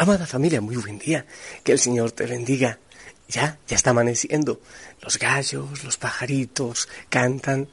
[0.00, 1.26] Amada familia, muy buen día.
[1.62, 2.78] Que el Señor te bendiga.
[3.28, 4.58] Ya, ya está amaneciendo.
[5.02, 7.68] Los gallos, los pajaritos cantan,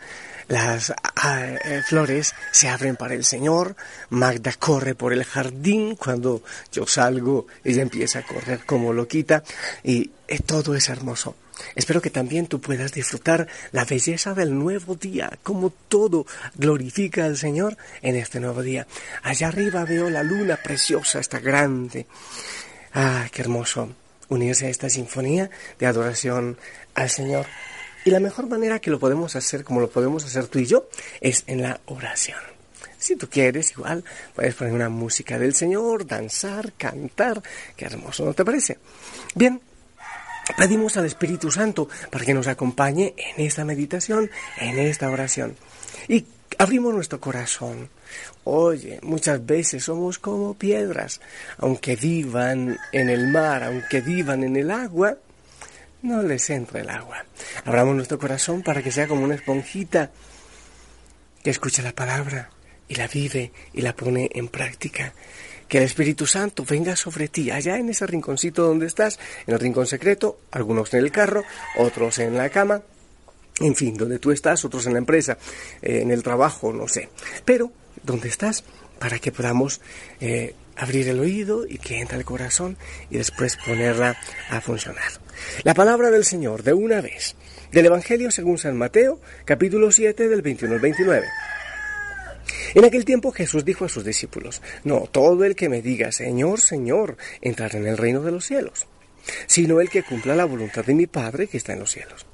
[0.50, 3.78] las ah, eh, flores se abren para el Señor.
[4.10, 5.96] Magda corre por el jardín.
[5.96, 9.42] Cuando yo salgo, ella empieza a correr como loquita.
[9.82, 11.34] Y eh, todo es hermoso.
[11.76, 17.38] Espero que también tú puedas disfrutar la belleza del nuevo día, como todo glorifica al
[17.38, 18.88] Señor en este nuevo día.
[19.24, 22.06] Allá arriba veo la luna preciosa, está grande.
[22.94, 23.90] Ah, qué hermoso
[24.30, 26.58] unirse a esta sinfonía de adoración
[26.96, 27.46] al Señor.
[28.06, 30.88] Y la mejor manera que lo podemos hacer, como lo podemos hacer tú y yo,
[31.22, 32.40] es en la oración.
[32.98, 34.04] Si tú quieres, igual,
[34.36, 37.42] puedes poner una música del Señor, danzar, cantar.
[37.76, 38.80] Qué hermoso, ¿no te parece?
[39.36, 39.62] Bien,
[40.56, 45.56] Pedimos al Espíritu Santo para que nos acompañe en esta meditación, en esta oración.
[46.08, 46.26] Y
[46.58, 47.90] abrimos nuestro corazón.
[48.44, 51.20] Oye, muchas veces somos como piedras,
[51.58, 55.18] aunque vivan en el mar, aunque vivan en el agua,
[56.02, 57.26] no les entra el agua.
[57.66, 60.12] Abramos nuestro corazón para que sea como una esponjita
[61.44, 62.50] que escucha la palabra
[62.88, 65.14] y la vive y la pone en práctica
[65.68, 69.60] que el Espíritu Santo venga sobre ti, allá en ese rinconcito donde estás, en el
[69.60, 71.44] rincón secreto, algunos en el carro,
[71.78, 72.82] otros en la cama,
[73.60, 75.38] en fin, donde tú estás, otros en la empresa,
[75.82, 77.10] eh, en el trabajo, no sé.
[77.44, 77.72] Pero,
[78.04, 78.64] ¿dónde estás?
[79.00, 79.82] Para que podamos
[80.22, 82.78] eh, abrir el oído y que entre el corazón
[83.10, 84.16] y después ponerla
[84.50, 85.12] a funcionar.
[85.64, 87.36] La palabra del Señor, de una vez,
[87.72, 91.28] del Evangelio según San Mateo, capítulo 7, del 21 al 29.
[92.74, 96.60] En aquel tiempo Jesús dijo a sus discípulos, No todo el que me diga, Señor,
[96.62, 98.88] Señor, entrará en el reino de los cielos,
[99.46, 102.26] sino el que cumpla la voluntad de mi Padre que está en los cielos.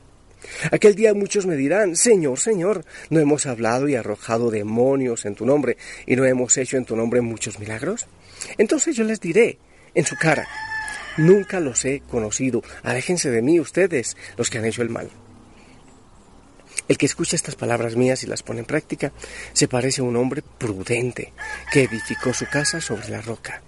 [0.72, 5.46] Aquel día muchos me dirán, Señor, Señor, no hemos hablado y arrojado demonios en tu
[5.46, 8.08] nombre, y no hemos hecho en tu nombre muchos milagros.
[8.58, 9.58] Entonces yo les diré
[9.96, 10.48] en su cara,
[11.18, 15.10] nunca los he conocido, aléjense de mí ustedes, los que han hecho el mal.
[16.88, 19.14] El que escucha estas palabras mías y las pone en práctica
[19.54, 21.32] se parece a un hombre prudente
[21.72, 23.62] que edificó su casa sobre la roca.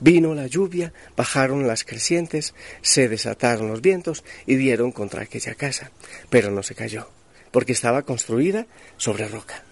[0.00, 5.90] Vino la lluvia, bajaron las crecientes, se desataron los vientos y dieron contra aquella casa,
[6.30, 7.10] pero no se cayó,
[7.50, 8.66] porque estaba construida
[8.96, 9.64] sobre roca.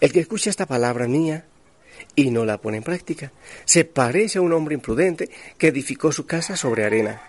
[0.00, 1.44] El que escucha esta palabra mía
[2.14, 3.32] y no la pone en práctica
[3.64, 7.22] se parece a un hombre imprudente que edificó su casa sobre arena.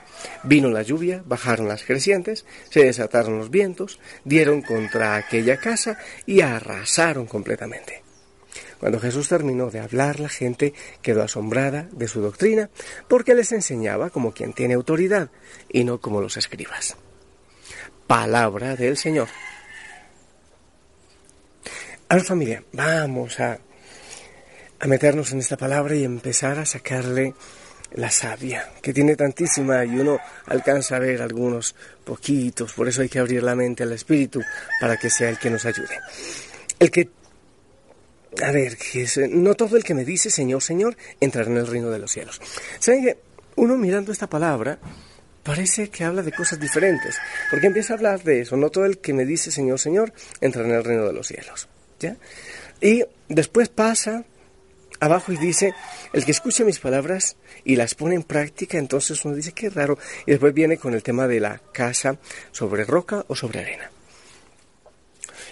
[0.44, 6.41] Vino la lluvia, bajaron las crecientes, se desataron los vientos, dieron contra aquella casa y
[6.41, 8.03] arrasaron completamente.
[8.79, 12.69] Cuando Jesús terminó de hablar, la gente quedó asombrada de su doctrina,
[13.07, 15.29] porque les enseñaba como quien tiene autoridad
[15.69, 16.97] y no como los escribas.
[18.07, 19.29] Palabra del Señor.
[22.09, 23.57] Ahora familia, vamos a,
[24.79, 27.34] a meternos en esta palabra y empezar a sacarle
[27.95, 33.09] la savia, que tiene tantísima y uno alcanza a ver algunos poquitos, por eso hay
[33.09, 34.41] que abrir la mente al Espíritu
[34.79, 35.99] para que sea el que nos ayude.
[36.79, 37.09] El que,
[38.41, 38.77] a ver,
[39.29, 42.41] no todo el que me dice Señor, Señor, entrará en el reino de los cielos.
[42.79, 43.17] ¿Saben que
[43.55, 44.79] uno mirando esta palabra
[45.43, 47.17] parece que habla de cosas diferentes,
[47.51, 50.69] porque empieza a hablar de eso, no todo el que me dice Señor, Señor, entrará
[50.69, 51.67] en el reino de los cielos.
[51.99, 52.17] ¿ya?
[52.81, 54.25] Y después pasa
[55.03, 55.74] abajo y dice,
[56.14, 59.97] el que escucha mis palabras y las pone en práctica, entonces uno dice, qué raro.
[60.25, 62.18] Y después viene con el tema de la casa
[62.52, 63.91] sobre roca o sobre arena.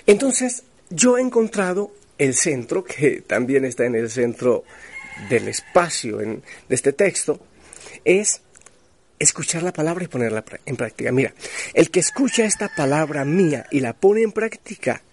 [0.06, 4.64] Entonces, yo he encontrado el centro, que también está en el centro
[5.30, 7.40] del espacio en, de este texto,
[8.06, 8.42] es
[9.20, 11.12] escuchar la palabra y ponerla en práctica.
[11.12, 11.34] Mira,
[11.74, 15.04] el que escucha esta palabra mía y la pone en práctica,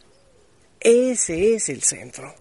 [0.81, 2.34] ese es el centro.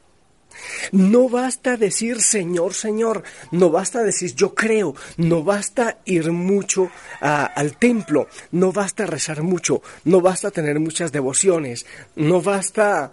[0.91, 7.78] No basta decir Señor, Señor, no basta decir yo creo, no basta ir mucho al
[7.78, 11.85] templo, no basta rezar mucho, no basta tener muchas devociones,
[12.16, 13.12] no basta,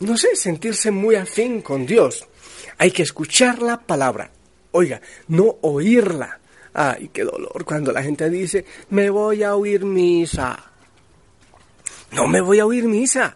[0.00, 2.26] no sé, sentirse muy afín con Dios.
[2.78, 4.30] Hay que escuchar la palabra,
[4.72, 6.40] oiga, no oírla.
[6.78, 10.72] Ay, qué dolor cuando la gente dice, me voy a oír misa.
[12.12, 13.34] No me voy a oír misa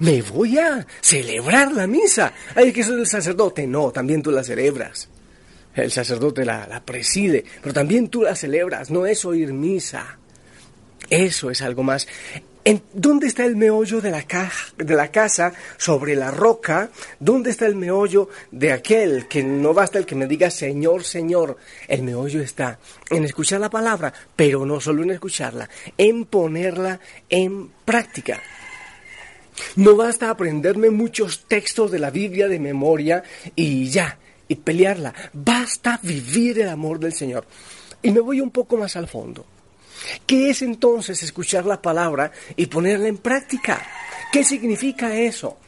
[0.00, 2.32] me voy a celebrar la misa.
[2.54, 3.66] Ay, que soy el sacerdote.
[3.66, 5.08] No, también tú la celebras.
[5.74, 8.90] El sacerdote la, preside, pero también tú la celebras.
[8.90, 10.18] No es oír misa.
[11.08, 12.06] Eso es algo más.
[12.64, 14.26] ¿En ¿Dónde está el meollo de la,
[14.76, 16.90] de la casa sobre la roca?
[17.18, 21.56] ¿Dónde está el meollo de aquel que no basta el que me diga Señor, Señor?
[21.86, 22.78] El meollo está
[23.08, 28.42] en escuchar la palabra, pero no solo en escucharla, en ponerla en práctica.
[29.76, 33.22] No basta aprenderme muchos textos de la Biblia de memoria
[33.54, 35.14] y ya, y pelearla.
[35.32, 37.46] Basta vivir el amor del Señor.
[38.02, 39.44] Y me voy un poco más al fondo.
[40.26, 43.84] ¿Qué es entonces escuchar la palabra y ponerla en práctica?
[44.32, 45.58] ¿Qué significa eso?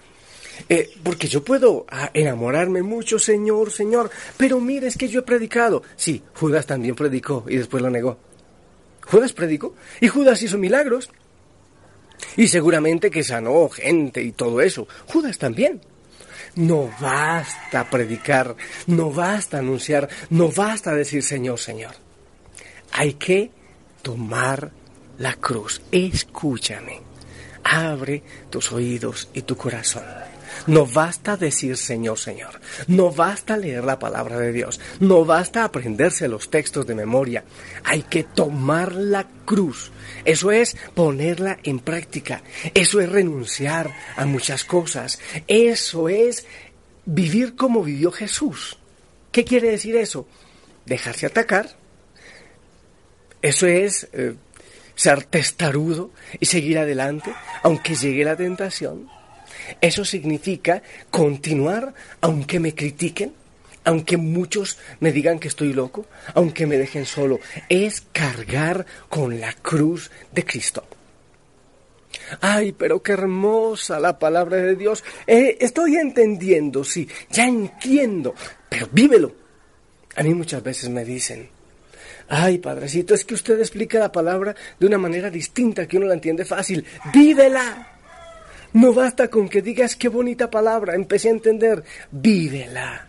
[0.69, 5.23] Eh, porque yo puedo ah, enamorarme mucho, Señor, Señor, pero mire, es que yo he
[5.23, 5.83] predicado.
[5.97, 8.19] Sí, Judas también predicó y después lo negó.
[9.07, 11.11] Judas predicó y Judas hizo milagros.
[12.37, 14.87] Y seguramente que sanó gente y todo eso.
[15.07, 15.81] Judas también.
[16.57, 18.57] No basta predicar,
[18.87, 21.95] no basta anunciar, no basta decir Señor, Señor.
[22.93, 23.51] Hay que
[24.03, 24.73] tomar
[25.19, 25.81] la cruz.
[25.93, 27.01] Escúchame.
[27.63, 30.30] Abre tus oídos y tu corazón.
[30.67, 32.61] No basta decir Señor, Señor.
[32.87, 34.81] No basta leer la palabra de Dios.
[35.01, 37.45] No basta aprenderse los textos de memoria.
[37.85, 39.91] Hay que tomar la cruz.
[40.25, 42.43] Eso es ponerla en práctica.
[42.75, 45.19] Eso es renunciar a muchas cosas.
[45.47, 46.47] Eso es
[47.05, 48.79] vivir como vivió Jesús.
[49.33, 50.27] ¿Qué quiere decir eso?
[50.87, 51.77] Dejarse atacar.
[53.43, 54.35] Eso es eh,
[54.95, 57.33] ser testarudo y seguir adelante,
[57.63, 59.09] aunque llegue la tentación.
[59.81, 63.33] Eso significa continuar aunque me critiquen,
[63.85, 67.41] aunque muchos me digan que estoy loco, aunque me dejen solo.
[67.69, 70.85] Es cargar con la cruz de Cristo.
[72.41, 75.05] Ay, pero qué hermosa la palabra de Dios.
[75.27, 78.35] Eh, estoy entendiendo, sí, ya entiendo,
[78.69, 79.33] pero vívelo.
[80.17, 81.49] A mí muchas veces me dicen,
[82.29, 86.15] ay, padrecito, es que usted explica la palabra de una manera distinta que uno la
[86.15, 86.85] entiende fácil.
[87.13, 88.00] Vívela.
[88.73, 93.07] No basta con que digas qué bonita palabra, empecé a entender, vívela.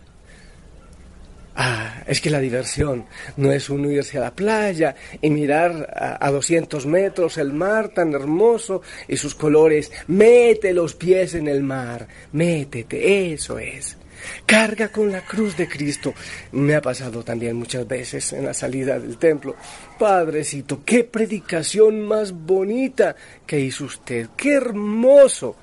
[1.54, 3.04] Ah, es que la diversión
[3.36, 7.90] no es uno irse a la playa y mirar a, a 200 metros el mar
[7.90, 9.92] tan hermoso y sus colores.
[10.06, 13.98] Mete los pies en el mar, métete, eso es.
[14.46, 16.14] Carga con la cruz de Cristo.
[16.52, 19.56] Me ha pasado también muchas veces en la salida del templo.
[19.98, 23.16] Padrecito, qué predicación más bonita
[23.46, 24.28] que hizo usted.
[24.36, 25.56] Qué hermoso.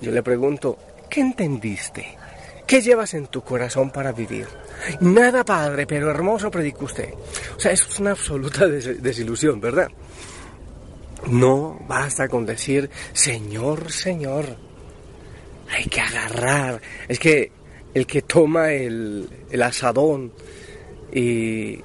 [0.00, 0.78] Yo le pregunto,
[1.08, 2.16] ¿qué entendiste?
[2.66, 4.46] ¿Qué llevas en tu corazón para vivir?
[5.00, 7.14] Nada, padre, pero hermoso predicó usted.
[7.56, 9.88] O sea, eso es una absoluta desilusión, ¿verdad?
[11.26, 14.56] No basta con decir, Señor, Señor.
[15.70, 16.80] Hay que agarrar.
[17.08, 17.52] Es que
[17.94, 19.28] el que toma el,
[19.62, 20.32] asadón
[21.12, 21.80] y,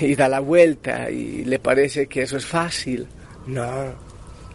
[0.00, 3.06] y da la vuelta y le parece que eso es fácil.
[3.46, 3.94] No,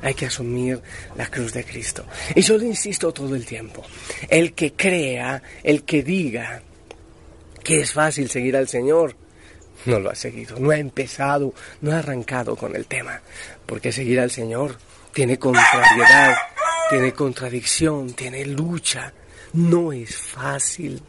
[0.01, 0.81] hay que asumir
[1.15, 2.05] la cruz de Cristo.
[2.35, 3.83] Y yo le insisto todo el tiempo,
[4.29, 6.61] el que crea, el que diga
[7.63, 9.15] que es fácil seguir al Señor,
[9.85, 13.21] no lo ha seguido, no ha empezado, no ha arrancado con el tema,
[13.65, 14.77] porque seguir al Señor
[15.13, 16.35] tiene contrariedad,
[16.89, 19.13] tiene contradicción, tiene lucha,
[19.53, 21.01] no es fácil,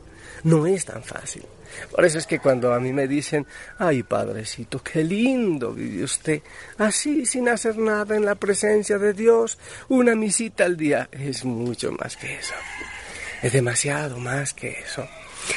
[0.44, 1.44] no es tan fácil.
[1.90, 3.46] Por eso es que cuando a mí me dicen,
[3.78, 6.42] ay padrecito, qué lindo vive usted,
[6.78, 9.58] así sin hacer nada en la presencia de Dios,
[9.88, 12.54] una misita al día, es mucho más que eso.
[13.42, 15.06] Es demasiado más que eso.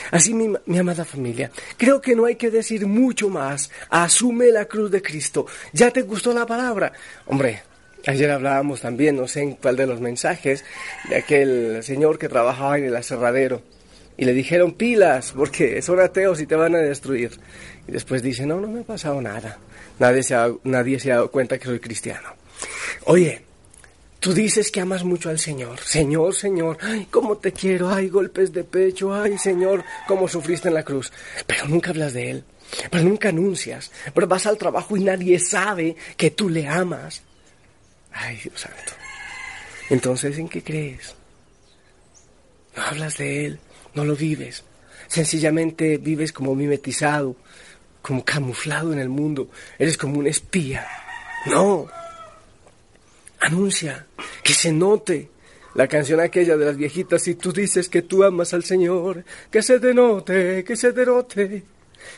[0.09, 3.69] Así mi, mi, amada familia, creo que no hay que decir mucho más.
[3.89, 5.45] Asume la cruz de Cristo.
[5.73, 6.91] ¿Ya te gustó la palabra?
[7.27, 7.61] Hombre,
[8.07, 10.63] Ayer hablábamos también, no sé en cuál de los mensajes,
[11.09, 13.63] de aquel señor que trabajaba en el aserradero.
[14.17, 17.31] Y le dijeron pilas, porque son ateos y te van a destruir.
[17.87, 19.57] Y después dice, no, no me ha pasado nada.
[19.99, 22.29] Nadie se ha, nadie se ha dado cuenta que soy cristiano.
[23.05, 23.41] Oye,
[24.19, 25.79] tú dices que amas mucho al Señor.
[25.79, 30.75] Señor, Señor, ay, cómo te quiero, ay, golpes de pecho, ay, Señor, cómo sufriste en
[30.75, 31.11] la cruz.
[31.47, 32.43] Pero nunca hablas de Él.
[32.89, 33.91] Pero nunca anuncias.
[34.13, 37.23] Pero vas al trabajo y nadie sabe que tú le amas.
[38.15, 38.93] Ay, Dios santo.
[39.89, 41.15] Entonces, ¿en qué crees?
[42.75, 43.59] No hablas de Él,
[43.93, 44.63] no lo vives.
[45.07, 47.35] Sencillamente vives como mimetizado,
[48.01, 49.49] como camuflado en el mundo.
[49.77, 50.87] Eres como un espía.
[51.45, 51.87] No.
[53.41, 54.07] Anuncia,
[54.41, 55.29] que se note.
[55.75, 59.61] La canción aquella de las viejitas, si tú dices que tú amas al Señor, que
[59.61, 61.63] se denote, que se denote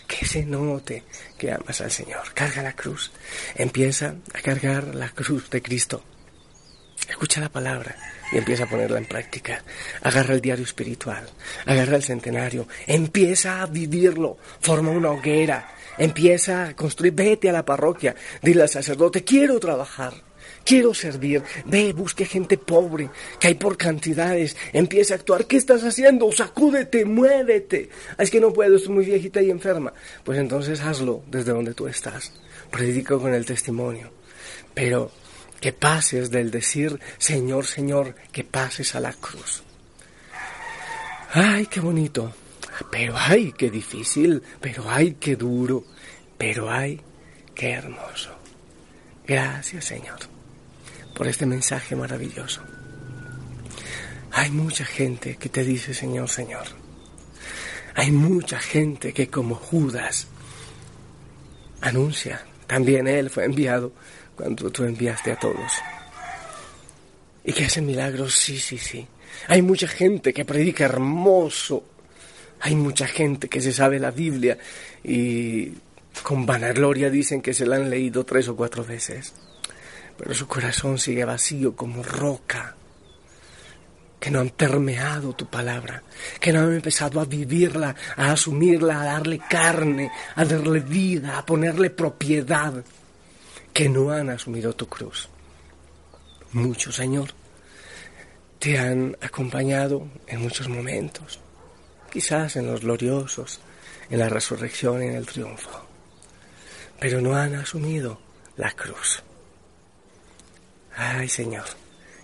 [0.08, 1.04] que se note
[1.38, 2.34] que amas al Señor.
[2.34, 3.12] Carga la cruz.
[3.56, 6.04] Empieza a cargar la cruz de Cristo.
[7.10, 7.96] Escucha la palabra
[8.32, 9.64] y empieza a ponerla en práctica.
[10.02, 11.30] Agarra el diario espiritual,
[11.66, 17.66] agarra el centenario, empieza a vivirlo, forma una hoguera, empieza a construir, vete a la
[17.66, 20.14] parroquia, dile al sacerdote, quiero trabajar,
[20.68, 23.10] quiero servir, ve, busque gente pobre,
[23.40, 26.30] que hay por cantidades, empieza a actuar, ¿qué estás haciendo?
[26.34, 27.90] Sacúdete, muévete.
[28.18, 29.94] Ah, es que no puedo, estoy muy viejita y enferma.
[30.26, 32.34] Pues entonces hazlo desde donde tú estás,
[32.70, 34.12] predica con el testimonio.
[34.74, 35.10] Pero
[35.62, 39.64] que pases del decir, Señor, Señor, que pases a la cruz.
[41.32, 42.34] Ay, qué bonito.
[42.92, 45.86] Pero ay, qué difícil, pero ay, qué duro,
[46.38, 47.02] pero ay,
[47.56, 48.32] qué hermoso.
[49.26, 50.38] Gracias Señor
[51.18, 52.62] por este mensaje maravilloso.
[54.32, 56.68] Hay mucha gente que te dice Señor, Señor.
[57.96, 60.28] Hay mucha gente que como Judas
[61.82, 63.92] anuncia, también Él fue enviado
[64.36, 65.72] cuando tú enviaste a todos.
[67.44, 69.08] Y que hace milagros, sí, sí, sí.
[69.48, 71.84] Hay mucha gente que predica hermoso.
[72.60, 74.60] Hay mucha gente que se sabe la Biblia
[75.04, 75.72] y
[76.22, 79.34] con vanagloria dicen que se la han leído tres o cuatro veces.
[80.18, 82.76] Pero su corazón sigue vacío como roca
[84.20, 86.04] que no han permeado tu palabra,
[86.40, 91.46] que no han empezado a vivirla, a asumirla, a darle carne, a darle vida, a
[91.46, 92.84] ponerle propiedad,
[93.72, 95.30] que no han asumido tu cruz.
[96.54, 97.30] Muchos, Señor,
[98.58, 101.40] te han acompañado en muchos momentos,
[102.10, 103.60] quizás en los gloriosos,
[104.10, 105.86] en la resurrección, en el triunfo,
[107.00, 108.20] pero no han asumido
[108.56, 109.22] la cruz.
[110.98, 111.66] Ay, Señor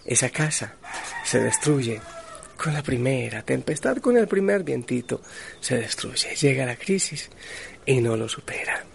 [0.06, 0.75] esa casa
[1.24, 2.01] se destruye
[2.58, 5.22] con la primera tempestad, con el primer vientito,
[5.60, 6.36] se destruye.
[6.36, 7.30] Llega la crisis
[7.86, 8.86] y no lo supera.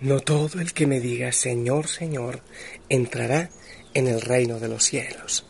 [0.00, 2.42] No todo el que me diga Señor, Señor,
[2.88, 3.50] entrará
[3.94, 5.46] en el reino de los cielos,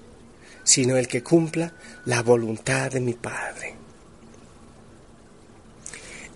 [0.62, 3.74] sino el que cumpla la voluntad de mi Padre.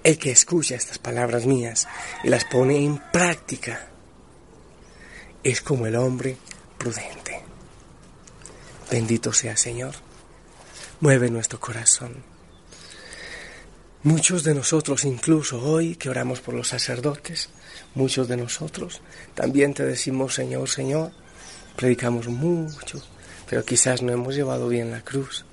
[0.03, 1.87] El que escucha estas palabras mías
[2.25, 3.89] y las pone en práctica
[5.43, 6.37] es como el hombre
[6.79, 7.43] prudente.
[8.91, 9.95] Bendito sea Señor.
[11.01, 12.25] Mueve nuestro corazón.
[14.03, 17.51] Muchos de nosotros, incluso hoy que oramos por los sacerdotes,
[17.95, 19.01] muchos de nosotros
[19.35, 21.13] también te decimos Señor, Señor,
[21.77, 23.03] predicamos mucho,
[23.49, 25.45] pero quizás no hemos llevado bien la cruz.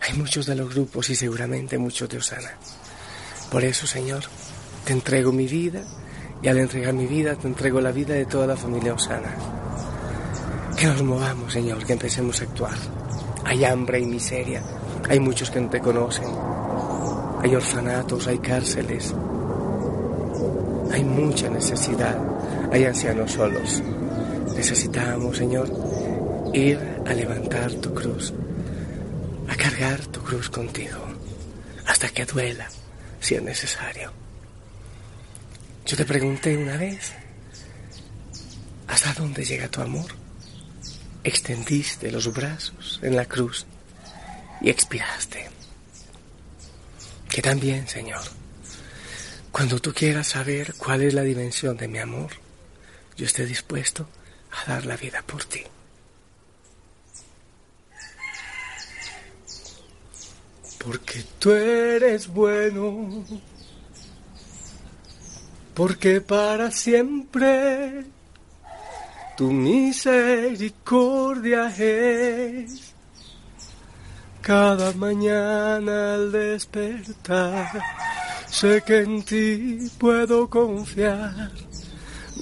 [0.00, 2.58] Hay muchos de los grupos y seguramente muchos de Osana.
[3.50, 4.24] Por eso, Señor,
[4.84, 5.84] te entrego mi vida
[6.46, 9.34] y al entregar mi vida te entrego la vida de toda la familia Osana.
[10.78, 12.78] Que nos movamos, Señor, que empecemos a actuar.
[13.44, 14.62] Hay hambre y miseria.
[15.08, 16.28] Hay muchos que no te conocen.
[17.42, 19.12] Hay orfanatos, hay cárceles.
[20.92, 22.16] Hay mucha necesidad.
[22.70, 23.82] Hay ancianos solos.
[24.54, 25.68] Necesitamos, Señor,
[26.54, 28.32] ir a levantar tu cruz,
[29.48, 31.00] a cargar tu cruz contigo,
[31.86, 32.68] hasta que duela,
[33.18, 34.25] si es necesario.
[35.86, 37.12] Yo te pregunté una vez,
[38.88, 40.26] ¿hasta dónde llega tu amor?
[41.26, 43.66] extendiste los brazos en la cruz
[44.60, 45.48] y expiraste.
[47.28, 48.22] Que también, Señor,
[49.50, 52.30] cuando tú quieras saber cuál es la dimensión de mi amor,
[53.16, 54.08] yo esté dispuesto
[54.52, 55.62] a dar la vida por ti.
[60.78, 63.24] Porque tú eres bueno,
[65.76, 68.06] porque para siempre
[69.36, 72.94] tu misericordia es
[74.40, 77.78] cada mañana al despertar.
[78.48, 81.50] Sé que en ti puedo confiar,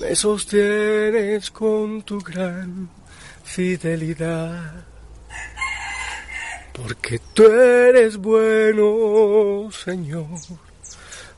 [0.00, 2.88] me sostienes con tu gran
[3.42, 4.84] fidelidad.
[6.72, 10.38] Porque tú eres bueno, Señor,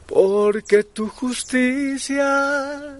[0.07, 2.97] porque tu justicia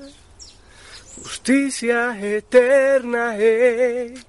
[1.27, 4.25] justicia eterna es.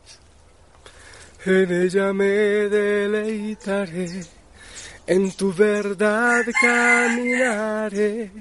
[1.46, 4.26] En ella me deleitaré,
[5.06, 8.32] en tu verdad caminaré,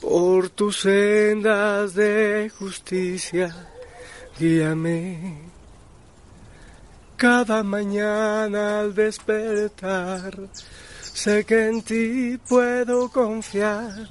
[0.00, 3.48] por tus sendas de justicia,
[4.38, 5.38] guíame.
[7.16, 10.36] Cada mañana al despertar,
[11.12, 14.08] sé que en ti puedo confiar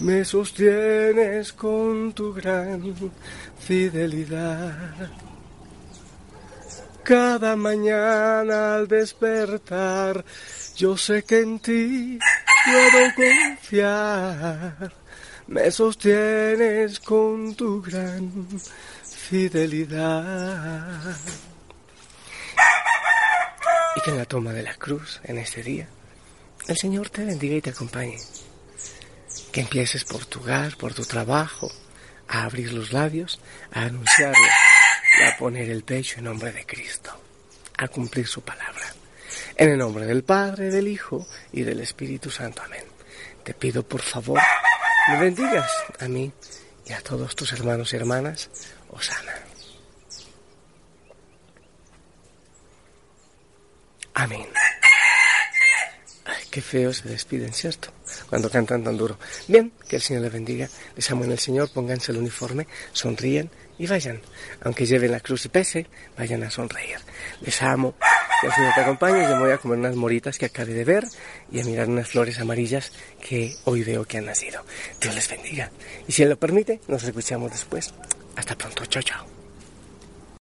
[0.00, 3.12] me sostienes con tu gran
[3.58, 5.10] fidelidad.
[7.02, 10.24] Cada mañana al despertar,
[10.76, 12.18] yo sé que en ti
[12.64, 14.92] puedo confiar.
[15.48, 18.46] Me sostienes con tu gran
[19.04, 21.14] fidelidad.
[23.96, 25.88] Y que en la toma de la cruz, en este día,
[26.68, 28.18] el Señor te bendiga y te acompañe
[29.52, 31.70] que empieces por tu hogar, por tu trabajo,
[32.28, 33.40] a abrir los labios,
[33.72, 34.46] a anunciarlo
[35.18, 37.10] y a poner el pecho en nombre de Cristo,
[37.76, 38.94] a cumplir su palabra.
[39.56, 42.62] En el nombre del Padre, del Hijo y del Espíritu Santo.
[42.62, 42.84] Amén.
[43.44, 44.40] Te pido por favor,
[45.08, 46.32] me bendigas a mí
[46.86, 48.50] y a todos tus hermanos y hermanas.
[48.90, 49.34] Osana.
[54.14, 54.46] Amén.
[56.50, 57.90] Qué feo se despiden, ¿cierto?
[58.28, 59.18] Cuando cantan tan duro.
[59.46, 60.68] Bien, que el Señor les bendiga.
[60.96, 64.20] Les amo en el Señor, pónganse el uniforme, sonríen y vayan.
[64.62, 65.86] Aunque lleven la cruz y pese,
[66.18, 66.98] vayan a sonreír.
[67.40, 67.94] Les amo.
[68.40, 69.22] Que el Señor te acompañe.
[69.22, 71.04] Yo me voy a comer unas moritas que acabé de ver
[71.52, 72.90] y a mirar unas flores amarillas
[73.20, 74.64] que hoy veo que han nacido.
[75.00, 75.70] Dios les bendiga.
[76.08, 77.94] Y si Él lo permite, nos escuchamos después.
[78.34, 78.84] Hasta pronto.
[78.86, 79.39] Chao, chao.